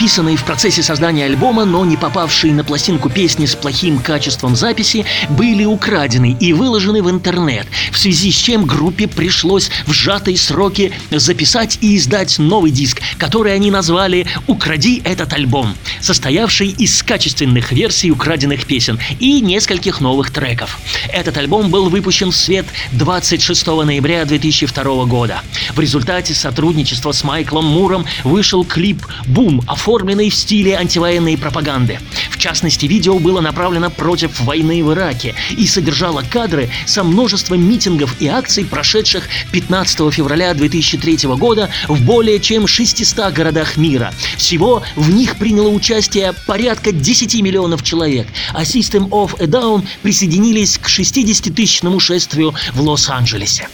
Записанные 0.01 0.35
в 0.35 0.43
процессе 0.45 0.81
создания 0.81 1.25
альбома, 1.25 1.63
но 1.63 1.85
не 1.85 1.95
попавшие 1.95 2.55
на 2.55 2.63
пластинку 2.63 3.07
песни 3.07 3.45
с 3.45 3.53
плохим 3.53 3.99
качеством 3.99 4.55
записи, 4.55 5.05
были 5.29 5.63
украдены 5.63 6.35
и 6.39 6.53
выложены 6.53 7.03
в 7.03 7.09
интернет, 7.11 7.67
в 7.91 7.99
связи 7.99 8.31
с 8.31 8.35
чем 8.35 8.65
группе 8.65 9.07
пришлось 9.07 9.69
в 9.85 9.93
сжатые 9.93 10.37
сроки 10.37 10.91
записать 11.11 11.77
и 11.81 11.95
издать 11.97 12.39
новый 12.39 12.71
диск, 12.71 12.99
который 13.19 13.53
они 13.53 13.69
назвали 13.69 14.25
«Укради 14.47 15.03
этот 15.05 15.33
альбом», 15.33 15.75
состоявший 15.99 16.69
из 16.69 17.03
качественных 17.03 17.71
версий 17.71 18.09
украденных 18.09 18.65
песен 18.65 18.99
и 19.19 19.39
нескольких 19.39 20.01
новых 20.01 20.31
треков. 20.31 20.79
Этот 21.13 21.37
альбом 21.37 21.69
был 21.69 21.89
выпущен 21.89 22.31
в 22.31 22.35
свет 22.35 22.65
26 22.93 23.67
ноября 23.67 24.25
2002 24.25 25.05
года. 25.05 25.41
В 25.75 25.79
результате 25.79 26.33
сотрудничества 26.33 27.11
с 27.11 27.23
Майклом 27.23 27.65
Муром 27.65 28.07
вышел 28.23 28.65
клип 28.65 29.05
«Бум», 29.27 29.61
оформленный 29.67 29.90
в 29.91 30.35
стиле 30.35 30.77
антивоенной 30.77 31.37
пропаганды. 31.37 31.99
В 32.29 32.37
частности, 32.37 32.85
видео 32.85 33.19
было 33.19 33.41
направлено 33.41 33.89
против 33.89 34.39
войны 34.39 34.83
в 34.83 34.93
Ираке 34.93 35.35
и 35.57 35.67
содержало 35.67 36.23
кадры 36.29 36.69
со 36.85 37.03
множеством 37.03 37.67
митингов 37.67 38.15
и 38.21 38.27
акций, 38.27 38.65
прошедших 38.65 39.27
15 39.51 40.13
февраля 40.13 40.53
2003 40.53 41.27
года 41.35 41.69
в 41.87 42.01
более 42.05 42.39
чем 42.39 42.67
600 42.67 43.33
городах 43.33 43.75
мира. 43.75 44.13
Всего 44.37 44.81
в 44.95 45.11
них 45.11 45.35
приняло 45.35 45.69
участие 45.69 46.33
порядка 46.47 46.91
10 46.91 47.41
миллионов 47.41 47.83
человек, 47.83 48.27
а 48.53 48.63
System 48.63 49.09
of 49.09 49.41
a 49.41 49.45
Down 49.45 49.85
присоединились 50.01 50.77
к 50.77 50.87
60-тысячному 50.87 51.99
шествию 51.99 52.53
в 52.73 52.81
Лос-Анджелесе. 52.81 53.67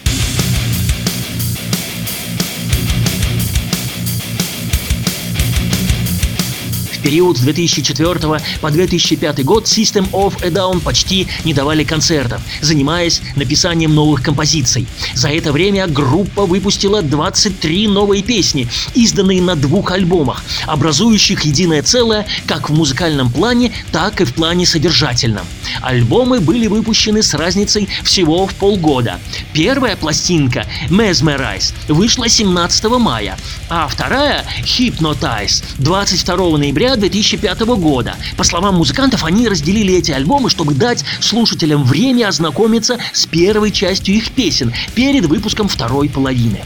Период 7.08 7.38
с 7.38 7.40
2004 7.40 8.42
по 8.60 8.70
2005 8.70 9.46
год 9.46 9.64
System 9.64 10.12
of 10.12 10.44
a 10.44 10.50
Down 10.50 10.82
почти 10.82 11.26
не 11.46 11.54
давали 11.54 11.86
концертов, 11.86 12.42
занимаясь 12.60 13.22
написанием 13.38 13.96
новых 13.96 14.22
композиций. 14.22 14.86
За 15.14 15.30
это 15.30 15.54
время 15.54 15.88
группа 15.88 16.46
выпустила 16.46 17.02
23 17.02 17.88
новые 17.88 18.24
песни, 18.24 18.68
изданные 18.94 19.42
на 19.42 19.56
двух 19.56 19.92
альбомах, 19.92 20.44
образующих 20.66 21.44
единое 21.44 21.82
целое 21.82 22.28
как 22.46 22.70
в 22.70 22.74
музыкальном 22.74 23.32
плане, 23.32 23.72
так 23.94 24.20
и 24.20 24.26
в 24.26 24.34
плане 24.34 24.66
содержательном. 24.66 25.46
Альбомы 25.82 26.42
были 26.42 26.68
выпущены 26.68 27.24
с 27.24 27.34
разницей 27.34 27.88
всего 28.04 28.48
в 28.48 28.54
полгода. 28.56 29.22
Первая 29.54 29.96
пластинка 29.96 30.66
Mesmerize 30.90 31.74
вышла 31.88 32.28
17 32.28 32.84
мая, 33.00 33.38
а 33.70 33.88
вторая 33.88 34.44
Hypnotize 34.64 35.64
22 35.78 36.58
ноября 36.58 36.97
2005 36.98 37.60
года. 37.80 38.16
По 38.38 38.44
словам 38.44 38.76
музыкантов, 38.76 39.24
они 39.24 39.48
разделили 39.48 39.96
эти 39.96 40.12
альбомы, 40.12 40.50
чтобы 40.50 40.74
дать 40.74 41.04
слушателям 41.22 41.84
время 41.84 42.28
ознакомиться 42.28 42.98
с 43.14 43.26
первой 43.26 43.72
частью 43.72 44.16
их 44.16 44.32
песен 44.32 44.74
перед 44.96 45.26
выпуском 45.26 45.68
второй 45.68 46.10
половины. 46.10 46.62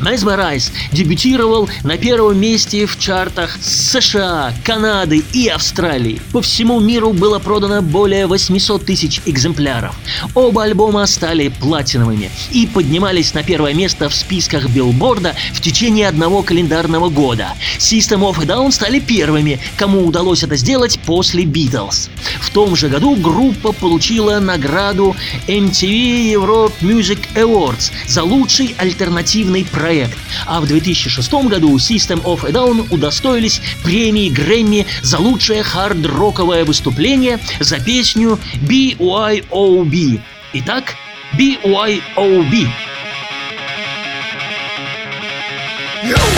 Mesmerize 0.00 0.70
дебютировал 0.92 1.68
на 1.82 1.96
первом 1.96 2.38
месте 2.38 2.86
в 2.86 2.98
чартах 2.98 3.56
США, 3.62 4.52
Канады 4.62 5.24
и 5.32 5.48
Австралии. 5.48 6.20
По 6.32 6.42
всему 6.42 6.80
миру 6.80 7.12
было 7.12 7.38
продано 7.38 7.80
более 7.82 8.26
800 8.26 8.84
тысяч 8.84 9.20
экземпляров. 9.24 9.94
Оба 10.34 10.64
альбома 10.64 11.06
стали 11.06 11.48
платиновыми 11.48 12.30
и 12.50 12.66
поднимались 12.66 13.34
на 13.34 13.42
первое 13.42 13.74
место 13.74 14.08
в 14.08 14.14
списках 14.14 14.68
билборда 14.68 15.34
в 15.54 15.60
течение 15.60 16.08
одного 16.08 16.42
календарного 16.42 17.08
года. 17.08 17.48
System 17.78 18.20
of 18.20 18.42
a 18.42 18.44
Down 18.44 18.70
стали 18.72 19.00
первыми, 19.00 19.58
кому 19.76 20.06
удалось 20.06 20.42
это 20.42 20.56
сделать 20.56 20.98
после 21.06 21.44
Beatles. 21.44 22.10
В 22.40 22.50
том 22.50 22.76
же 22.76 22.88
году 22.88 23.16
группа 23.16 23.72
получила 23.72 24.38
награду 24.40 25.16
MTV 25.46 26.32
Europe 26.32 26.72
Music 26.80 27.20
Awards 27.34 27.90
за 28.06 28.22
лучший 28.22 28.74
альтернативный 28.78 29.64
проект 29.64 29.85
проект. 29.86 30.18
А 30.46 30.60
в 30.60 30.66
2006 30.66 31.32
году 31.48 31.76
System 31.76 32.20
of 32.24 32.44
a 32.44 32.50
Down 32.50 32.88
удостоились 32.90 33.60
премии 33.84 34.28
Грэмми 34.30 34.84
за 35.02 35.18
лучшее 35.18 35.62
хард-роковое 35.62 36.64
выступление 36.64 37.38
за 37.60 37.78
песню 37.78 38.36
BYOB. 38.62 40.20
Итак, 40.54 40.96
BYOB. 41.38 42.66
Barbares 46.02 46.35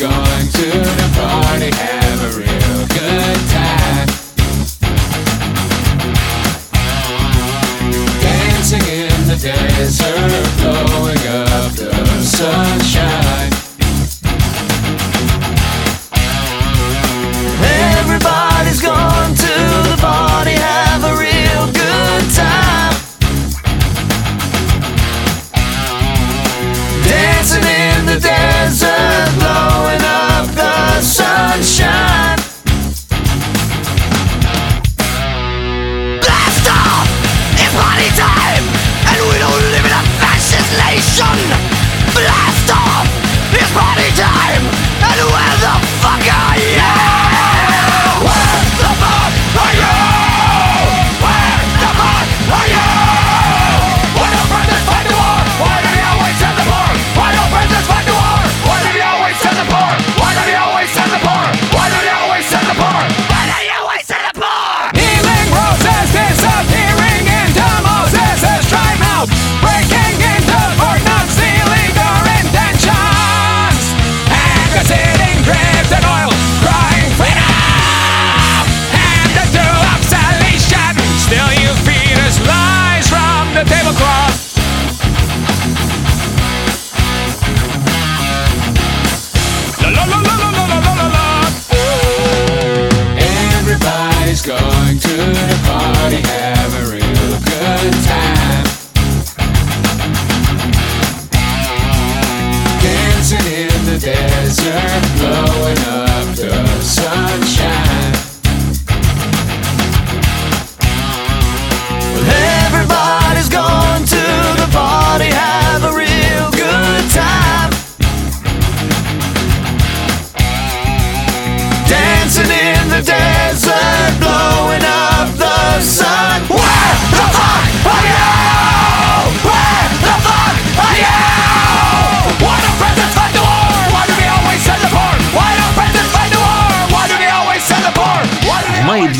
going 0.00 0.48
to 0.48 0.66
the 0.70 1.10
party, 1.14 1.99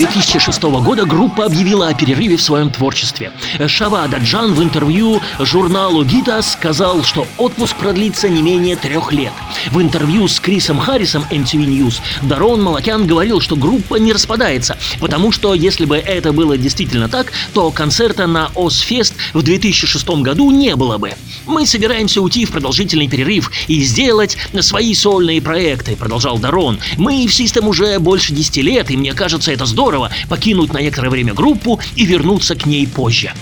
2006 0.01 0.63
года 0.63 1.05
группа 1.05 1.45
объявила 1.45 1.89
о 1.89 1.95
перерыве 1.95 2.39
в 2.39 2.43
своем 2.43 2.71
творчестве. 2.71 3.33
Шава 3.67 4.05
Ададжан 4.05 4.55
в 4.55 4.63
интервью 4.63 5.21
журналу 5.39 6.05
Гита 6.05 6.41
сказал, 6.41 7.03
что 7.03 7.27
отпуск 7.37 7.77
продлится 7.77 8.31
не 8.31 8.41
менее 8.41 8.77
трех 8.77 9.13
лет. 9.13 9.35
В 9.71 9.79
интервью 9.79 10.27
с 10.27 10.41
Крисом 10.41 10.79
Харрисом 10.79 11.27
MTV 11.31 11.67
News 11.67 12.01
Дарон 12.23 12.63
Малакян 12.63 13.07
говорил, 13.07 13.43
что 13.43 13.57
группа 13.57 13.97
не 13.97 14.15
распадается, 14.15 14.79
потому 15.01 15.33
что 15.33 15.53
если 15.53 15.85
бы 15.85 15.99
это 15.99 16.33
было 16.33 16.57
действительно 16.57 17.11
так, 17.11 17.31
то 17.53 17.71
концерта 17.71 18.27
на 18.27 18.51
Озфест 18.57 19.13
в 19.35 19.43
2006 19.43 20.09
году 20.23 20.51
не 20.51 20.77
было 20.77 20.97
бы. 20.97 21.13
Мы 21.45 21.67
собираемся 21.67 22.23
уйти 22.23 22.47
в 22.47 22.53
продолжительный 22.53 23.09
перерыв 23.09 23.51
и 23.69 23.83
сделать 23.83 24.39
свои 24.61 24.95
сольные 24.95 25.43
проекты, 25.43 25.95
продолжал 25.95 26.39
Дарон. 26.39 26.79
Мы 26.97 27.27
в 27.27 27.31
System 27.39 27.69
уже 27.69 27.99
больше 27.99 28.33
10 28.33 28.57
лет, 28.59 28.91
и 28.91 28.97
мне 28.97 29.13
кажется, 29.13 29.53
это 29.53 29.67
здорово 29.67 29.90
покинуть 30.29 30.73
на 30.73 30.79
некоторое 30.79 31.11
время 31.11 31.35
группу 31.35 31.81
и 31.97 32.05
вернуться 32.05 32.55
к 32.55 32.67
ней 32.67 32.87
позже. 32.87 33.33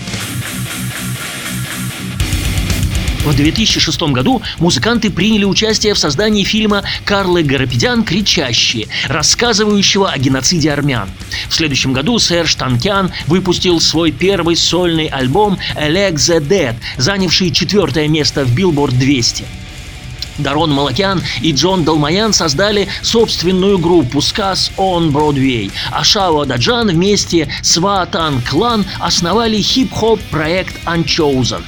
В 3.25 3.35
2006 3.35 4.01
году 4.13 4.41
музыканты 4.57 5.11
приняли 5.11 5.43
участие 5.43 5.93
в 5.93 5.99
создании 5.99 6.43
фильма 6.43 6.83
Карлы 7.05 7.43
Гарапедян 7.43 8.03
«Кричащие», 8.03 8.87
рассказывающего 9.07 10.09
о 10.09 10.17
геноциде 10.17 10.71
армян. 10.71 11.09
В 11.49 11.53
следующем 11.53 11.93
году 11.93 12.17
Серж 12.17 12.55
Танкян 12.55 13.11
выпустил 13.27 13.79
свой 13.81 14.11
первый 14.11 14.55
сольный 14.55 15.07
альбом 15.07 15.59
«Elect 15.75 16.15
the 16.15 16.39
Dead», 16.39 16.75
занявший 16.97 17.51
четвертое 17.51 18.07
место 18.07 18.45
в 18.45 18.57
Billboard 18.57 18.97
200. 18.97 19.45
Дарон 20.39 20.71
Малакян 20.71 21.21
и 21.41 21.51
Джон 21.51 21.83
Далмаян 21.83 22.33
создали 22.33 22.87
собственную 23.01 23.77
группу 23.77 24.21
Сказ 24.21 24.71
on 24.77 25.11
Broadway, 25.11 25.71
а 25.91 26.03
Шао 26.03 26.45
Даджан 26.45 26.89
вместе 26.89 27.47
с 27.61 27.77
Ваатан 27.77 28.41
Клан 28.41 28.85
основали 28.99 29.61
хип-хоп 29.61 30.19
проект 30.31 30.75
Unchosen. 30.85 31.63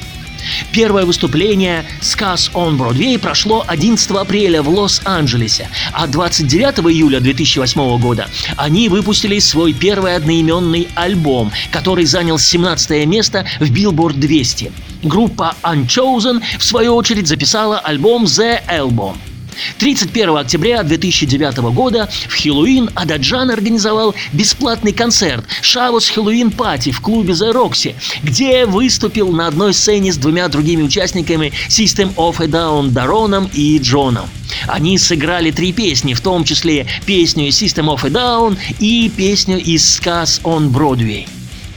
Первое 0.72 1.06
выступление 1.06 1.86
«Сказ 2.02 2.52
on 2.54 2.78
Broadway» 2.78 3.18
прошло 3.20 3.64
11 3.68 4.12
апреля 4.12 4.62
в 4.62 4.70
Лос-Анджелесе, 4.70 5.70
а 5.92 6.08
29 6.08 6.80
июля 6.92 7.20
2008 7.20 8.00
года 8.00 8.28
они 8.58 8.90
выпустили 8.90 9.40
свой 9.40 9.74
первый 9.74 10.16
одноименный 10.16 10.88
альбом, 10.96 11.52
который 11.72 12.06
занял 12.06 12.38
17 12.38 13.06
место 13.06 13.46
в 13.60 13.72
Billboard 13.72 14.14
200. 14.14 14.72
Группа 15.04 15.56
Unchosen, 15.64 16.42
в 16.58 16.64
свою 16.64 16.96
очередь, 16.96 17.28
записала 17.28 17.80
альбом 17.80 18.26
The 18.26 18.60
Album– 18.68 19.16
31 19.80 20.38
октября 20.38 20.84
2009 20.84 21.58
года 21.74 22.10
в 22.28 22.34
Хэллоуин 22.34 22.90
Ададжан 22.96 23.50
организовал 23.50 24.16
бесплатный 24.34 24.94
концерт 24.94 25.46
«Шавус 25.62 26.10
Хэллоуин 26.10 26.52
Пати» 26.52 26.92
в 26.92 27.02
клубе 27.02 27.34
The 27.34 27.54
Roxy, 27.54 27.96
где 28.24 28.66
выступил 28.66 29.32
на 29.32 29.48
одной 29.48 29.74
сцене 29.74 30.12
с 30.12 30.18
двумя 30.18 30.48
другими 30.48 30.84
участниками 30.84 31.52
System 31.70 32.14
of 32.16 32.42
a 32.42 32.48
Down 32.48 32.90
Дароном 32.90 33.50
и 33.54 33.78
Джоном. 33.80 34.30
Они 34.68 34.98
сыграли 34.98 35.52
три 35.52 35.74
песни, 35.74 36.14
в 36.14 36.22
том 36.22 36.44
числе 36.44 36.86
песню 37.06 37.48
System 37.50 37.94
of 37.94 38.06
a 38.06 38.10
Down 38.10 38.58
и 38.80 39.10
песню 39.10 39.60
из 39.60 39.96
сказ 39.96 40.42
on 40.44 40.70
Broadway. 40.70 41.28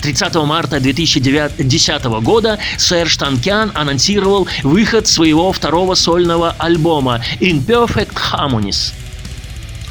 30 0.05 0.35
марта 0.45 0.81
2010 0.81 2.05
года 2.23 2.59
Серж 2.77 3.17
Танкян 3.17 3.73
анонсировал 3.75 4.47
выход 4.63 5.09
своего 5.09 5.51
второго 5.51 5.95
сольного 5.95 6.55
альбома 6.59 7.23
In 7.41 7.65
Perfect 7.65 8.13
Harmonies 8.15 8.93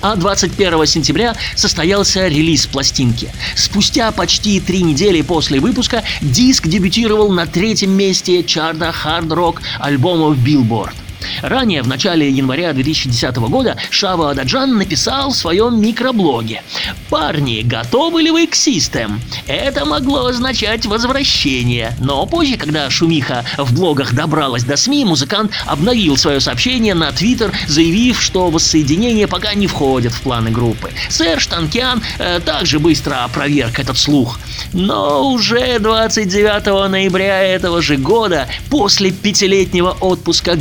а 0.03 0.15
21 0.17 0.85
сентября 0.85 1.33
состоялся 1.55 2.27
релиз 2.27 2.67
пластинки. 2.67 3.31
Спустя 3.55 4.11
почти 4.11 4.59
три 4.59 4.83
недели 4.83 5.21
после 5.21 5.61
выпуска 5.61 6.03
диск 6.21 6.67
дебютировал 6.67 7.31
на 7.31 7.47
третьем 7.47 7.91
месте 7.91 8.43
чарта 8.43 8.91
хард-рок 8.91 9.61
альбомов 9.79 10.37
Billboard. 10.37 10.93
Ранее, 11.41 11.81
в 11.81 11.87
начале 11.87 12.29
января 12.29 12.73
2010 12.73 13.35
года, 13.37 13.77
Шава 13.89 14.31
Ададжан 14.31 14.77
написал 14.77 15.31
в 15.31 15.35
своем 15.35 15.81
микроблоге 15.81 16.63
«Парни, 17.09 17.61
готовы 17.63 18.21
ли 18.23 18.31
вы 18.31 18.47
к 18.47 18.55
систем?» 18.55 19.21
Это 19.47 19.85
могло 19.85 20.27
означать 20.27 20.85
возвращение, 20.85 21.95
но 21.99 22.25
позже, 22.25 22.57
когда 22.57 22.89
шумиха 22.89 23.45
в 23.57 23.73
блогах 23.73 24.13
добралась 24.13 24.63
до 24.63 24.77
СМИ, 24.77 25.05
музыкант 25.05 25.51
обновил 25.65 26.17
свое 26.17 26.39
сообщение 26.39 26.93
на 26.93 27.11
Твиттер, 27.11 27.51
заявив, 27.67 28.21
что 28.21 28.49
воссоединение 28.49 29.27
пока 29.27 29.53
не 29.53 29.67
входит 29.67 30.13
в 30.13 30.21
планы 30.21 30.51
группы. 30.51 30.91
Сэр 31.09 31.39
Штанкиан 31.39 32.01
э, 32.19 32.39
также 32.39 32.79
быстро 32.79 33.23
опроверг 33.23 33.79
этот 33.79 33.97
слух. 33.97 34.39
Но 34.73 35.31
уже 35.31 35.79
29 35.79 36.89
ноября 36.89 37.41
этого 37.43 37.81
же 37.81 37.97
года, 37.97 38.47
после 38.69 39.11
пятилетнего 39.11 39.95
отпуска, 39.99 40.55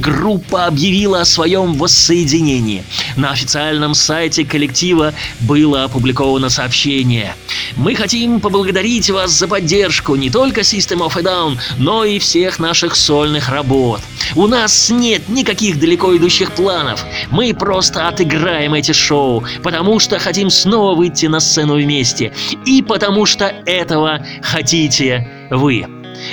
группа 0.52 0.66
объявила 0.66 1.22
о 1.22 1.24
своем 1.24 1.74
воссоединении. 1.74 2.84
На 3.16 3.30
официальном 3.30 3.94
сайте 3.94 4.44
коллектива 4.44 5.14
было 5.40 5.84
опубликовано 5.84 6.50
сообщение. 6.50 7.34
Мы 7.76 7.94
хотим 7.94 8.38
поблагодарить 8.38 9.08
вас 9.08 9.30
за 9.30 9.48
поддержку 9.48 10.14
не 10.14 10.28
только 10.28 10.60
System 10.60 10.98
of 10.98 11.18
a 11.18 11.22
Down, 11.22 11.58
но 11.78 12.04
и 12.04 12.18
всех 12.18 12.58
наших 12.58 12.96
сольных 12.96 13.48
работ. 13.48 14.00
У 14.36 14.46
нас 14.46 14.90
нет 14.90 15.30
никаких 15.30 15.80
далеко 15.80 16.14
идущих 16.14 16.52
планов. 16.52 17.02
Мы 17.30 17.54
просто 17.54 18.08
отыграем 18.08 18.74
эти 18.74 18.92
шоу, 18.92 19.44
потому 19.62 20.00
что 20.00 20.18
хотим 20.18 20.50
снова 20.50 20.94
выйти 20.94 21.26
на 21.26 21.40
сцену 21.40 21.76
вместе. 21.76 22.32
И 22.66 22.82
потому 22.82 23.24
что 23.24 23.46
этого 23.64 24.22
хотите 24.42 25.26
вы. 25.50 25.86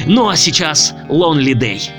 Ну 0.07 0.27
а 0.27 0.35
сейчас 0.35 0.93
Lonely 1.07 1.53
Day. 1.53 1.98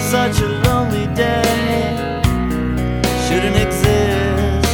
Such 0.01 0.41
a 0.41 0.47
lonely 0.67 1.07
day 1.13 1.95
shouldn't 3.27 3.57
exist. 3.57 4.69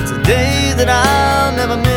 It's 0.00 0.10
a 0.10 0.22
day 0.24 0.72
that 0.76 0.88
I'll 0.88 1.52
never 1.52 1.76
miss. 1.76 1.88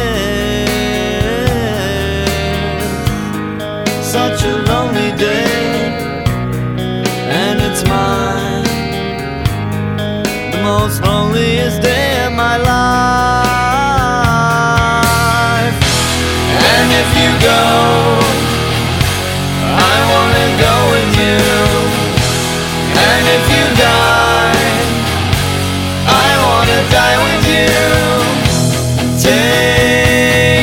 Such 4.11 4.43
a 4.43 4.57
lonely 4.71 5.11
day, 5.17 6.23
and 7.41 7.61
it's 7.61 7.83
mine. 7.85 8.65
The 10.51 10.61
most 10.63 11.01
loneliest 11.01 11.50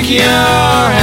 you're 0.09 0.98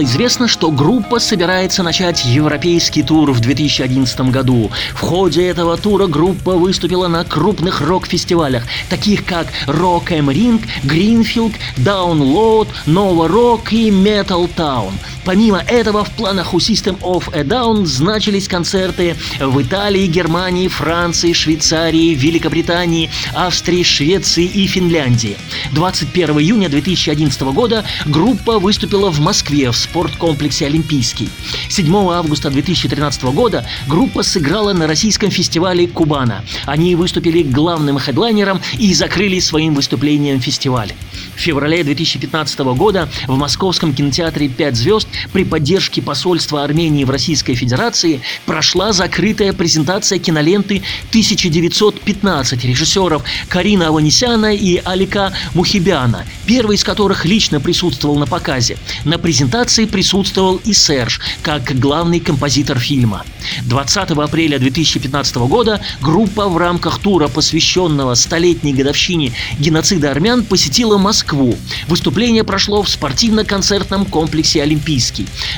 стало 0.00 0.04
известно, 0.04 0.48
что 0.48 0.70
группа 0.70 1.18
собирается 1.18 1.82
начать 1.82 2.24
европейский 2.24 3.02
тур 3.02 3.32
в 3.32 3.40
2011 3.40 4.20
году. 4.30 4.70
В 4.94 5.00
ходе 5.00 5.46
этого 5.46 5.76
тура 5.76 6.06
группа 6.06 6.52
выступила 6.52 7.08
на 7.08 7.24
крупных 7.24 7.80
рок-фестивалях, 7.80 8.64
таких 8.88 9.24
как 9.26 9.48
Rock 9.66 10.08
Am 10.08 10.28
Ring, 10.28 10.62
Greenfield, 10.84 11.54
Download, 11.76 12.68
Nova 12.86 13.28
Rock 13.28 13.72
и 13.72 13.90
Metal 13.90 14.48
Town. 14.56 14.92
Помимо 15.24 15.58
этого, 15.58 16.04
в 16.04 16.10
планах 16.10 16.54
у 16.54 16.58
System 16.58 16.98
of 17.00 17.34
a 17.34 17.42
Down 17.42 17.84
значились 17.84 18.48
концерты 18.48 19.16
в 19.38 19.60
Италии, 19.60 20.06
Германии, 20.06 20.68
Франции, 20.68 21.32
Швейцарии, 21.32 22.14
Великобритании, 22.14 23.10
Австрии, 23.34 23.82
Швеции 23.82 24.44
и 24.44 24.66
Финляндии. 24.66 25.36
21 25.72 26.38
июня 26.40 26.68
2011 26.68 27.42
года 27.42 27.84
группа 28.06 28.58
выступила 28.58 29.10
в 29.10 29.20
Москве 29.20 29.70
в 29.70 29.76
спорткомплексе 29.76 30.66
«Олимпийский». 30.66 31.28
7 31.68 31.94
августа 32.10 32.50
2013 32.50 33.22
года 33.24 33.66
группа 33.86 34.22
сыграла 34.22 34.72
на 34.72 34.86
российском 34.86 35.30
фестивале 35.30 35.86
«Кубана». 35.86 36.44
Они 36.64 36.94
выступили 36.94 37.42
главным 37.42 37.98
хедлайнером 37.98 38.60
и 38.78 38.94
закрыли 38.94 39.38
своим 39.40 39.74
выступлением 39.74 40.40
фестиваль. 40.40 40.92
В 41.36 41.40
феврале 41.40 41.84
2015 41.84 42.58
года 42.60 43.08
в 43.26 43.36
московском 43.36 43.94
кинотеатре 43.94 44.48
«Пять 44.48 44.76
звезд» 44.76 45.08
при 45.32 45.44
поддержке 45.44 46.02
посольства 46.02 46.64
Армении 46.64 47.04
в 47.04 47.10
Российской 47.10 47.54
Федерации 47.54 48.20
прошла 48.46 48.92
закрытая 48.92 49.52
презентация 49.52 50.18
киноленты 50.18 50.82
1915 51.10 52.64
режиссеров 52.64 53.22
Карина 53.48 53.88
Аванесяна 53.88 54.54
и 54.54 54.80
Алика 54.84 55.32
Мухибяна, 55.54 56.26
первый 56.46 56.76
из 56.76 56.84
которых 56.84 57.24
лично 57.24 57.60
присутствовал 57.60 58.18
на 58.18 58.26
показе. 58.26 58.76
На 59.04 59.18
презентации 59.18 59.86
присутствовал 59.86 60.56
и 60.64 60.72
Серж, 60.72 61.20
как 61.42 61.78
главный 61.78 62.20
композитор 62.20 62.78
фильма. 62.78 63.24
20 63.64 64.10
апреля 64.10 64.58
2015 64.58 65.36
года 65.36 65.80
группа 66.00 66.48
в 66.48 66.56
рамках 66.56 66.98
тура, 66.98 67.28
посвященного 67.28 68.14
столетней 68.14 68.72
годовщине 68.72 69.32
геноцида 69.58 70.10
армян, 70.10 70.44
посетила 70.44 70.98
Москву. 70.98 71.56
Выступление 71.88 72.44
прошло 72.44 72.82
в 72.82 72.88
спортивно-концертном 72.88 74.04
комплексе 74.06 74.62
«Олимпийский». 74.62 74.99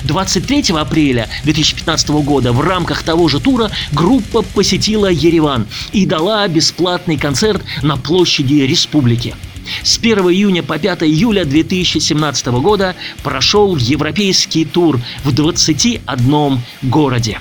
23 0.04 0.74
апреля 0.76 1.28
2015 1.44 2.10
года 2.10 2.52
в 2.52 2.60
рамках 2.60 3.02
того 3.02 3.28
же 3.28 3.40
тура 3.40 3.70
группа 3.92 4.42
посетила 4.42 5.06
Ереван 5.06 5.66
и 5.92 6.06
дала 6.06 6.46
бесплатный 6.48 7.16
концерт 7.16 7.62
на 7.82 7.96
площади 7.96 8.62
Республики. 8.62 9.34
С 9.82 9.98
1 9.98 10.18
июня 10.18 10.62
по 10.62 10.78
5 10.78 11.04
июля 11.04 11.44
2017 11.44 12.46
года 12.46 12.94
прошел 13.22 13.76
европейский 13.76 14.64
тур 14.64 15.00
в 15.24 15.32
21 15.32 16.60
городе. 16.82 17.40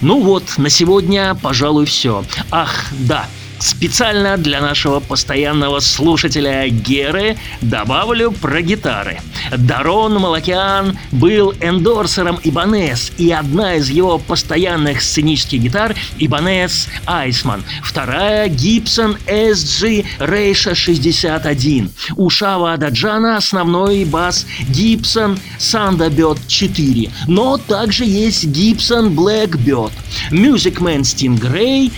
Ну 0.00 0.20
вот, 0.20 0.44
на 0.56 0.70
сегодня, 0.70 1.36
пожалуй, 1.40 1.84
все. 1.84 2.24
Ах, 2.50 2.86
да, 2.92 3.26
Специально 3.60 4.38
для 4.38 4.62
нашего 4.62 5.00
постоянного 5.00 5.80
слушателя 5.80 6.66
Геры 6.70 7.36
добавлю 7.60 8.32
про 8.32 8.62
гитары. 8.62 9.20
Дарон 9.54 10.14
Малакян 10.14 10.98
был 11.12 11.52
эндорсером 11.60 12.40
Ибанес, 12.42 13.12
и 13.18 13.30
одна 13.30 13.74
из 13.74 13.90
его 13.90 14.16
постоянных 14.18 15.02
сценических 15.02 15.60
гитар– 15.60 15.94
Ибанес 16.18 16.88
Айсман, 17.04 17.62
вторая– 17.82 18.48
Гибсон 18.48 19.18
SG 19.26 20.06
Рейша 20.20 20.74
61. 20.74 21.90
У 22.16 22.30
Шава 22.30 22.72
Ададжана 22.72 23.36
основной 23.36 24.06
бас 24.06 24.46
Гибсон 24.70 25.38
Сандабет 25.58 26.38
4, 26.46 27.10
но 27.28 27.58
также 27.58 28.06
есть 28.06 28.46
Гибсон 28.46 29.10
Music 29.10 30.78
Man 30.78 31.02
Stingray, 31.02 31.92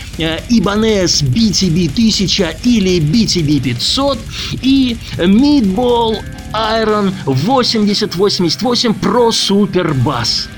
Ибанес 0.48 1.22
BTB 1.22 1.52
1000 1.53 2.57
или 2.65 3.01
BTB 3.01 3.61
500 3.61 4.19
и 4.62 4.97
Meatball 5.19 6.19
Iron 6.53 7.12
8088 7.27 8.95
Pro 9.01 9.31
Super 9.31 9.95
Bass. 9.95 10.49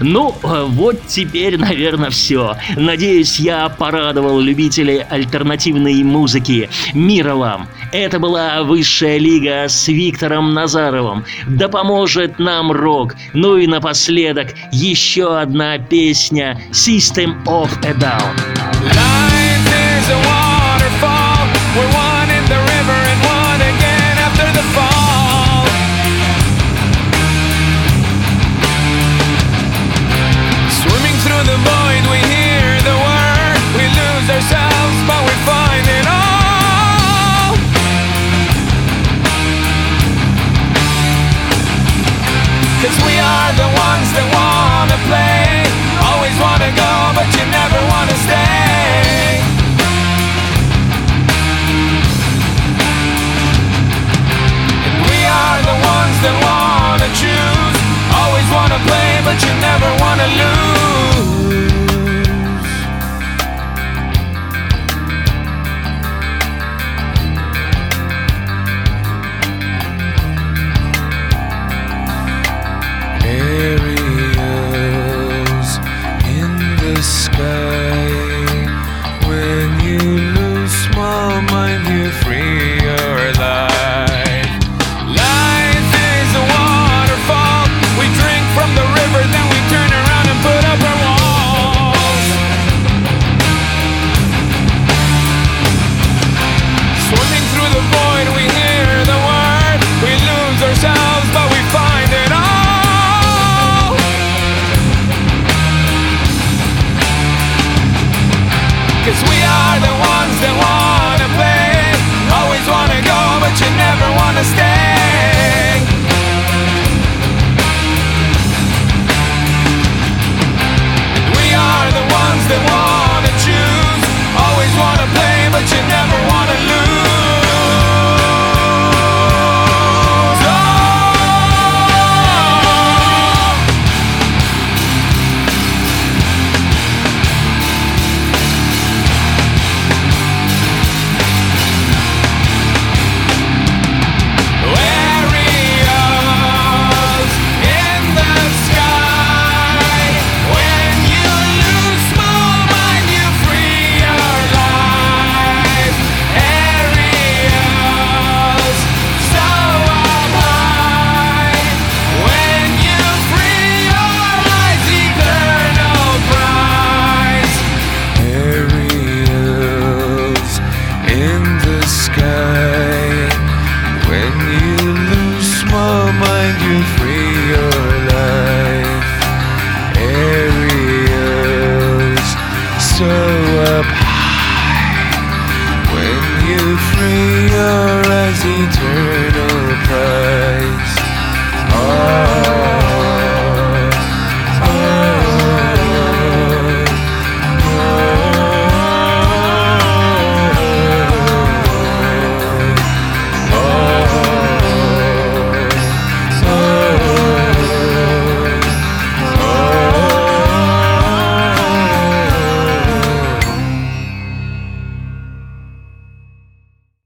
Ну, 0.00 0.34
вот 0.42 1.00
теперь, 1.06 1.58
наверное, 1.58 2.10
все. 2.10 2.56
Надеюсь, 2.76 3.38
я 3.38 3.68
порадовал 3.68 4.40
любителей 4.40 5.02
альтернативной 5.02 6.02
музыки. 6.02 6.68
Мира 6.94 7.34
вам! 7.34 7.68
Это 7.92 8.18
была 8.18 8.62
Высшая 8.62 9.18
Лига 9.18 9.68
с 9.68 9.88
Виктором 9.88 10.54
Назаровым. 10.54 11.24
Да 11.46 11.68
поможет 11.68 12.38
нам 12.38 12.72
рок. 12.72 13.14
Ну 13.34 13.58
и 13.58 13.66
напоследок 13.66 14.54
еще 14.72 15.38
одна 15.38 15.78
песня 15.78 16.60
System 16.70 17.44
of 17.44 17.70
a 17.84 17.92
Down. 17.92 18.61
Always 45.02 46.36
wanna 46.38 46.70
go, 46.76 46.92
but 47.14 47.26
you 47.34 47.44
never 47.50 47.80
wanna 47.90 48.16
stay. 48.24 49.42
We 55.08 55.18
are 55.26 55.60
the 55.70 55.76
ones 55.94 56.16
that 56.24 56.36
wanna 56.46 57.08
choose. 57.20 57.78
Always 58.14 58.48
wanna 58.54 58.78
play, 58.86 59.20
but 59.24 59.42
you 59.42 59.52
never 59.60 59.90
wanna 60.02 60.28
lose. 60.40 61.11